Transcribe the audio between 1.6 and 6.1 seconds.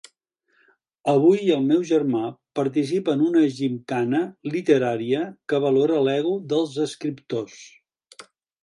meu germà participa en una gimcana literària que valora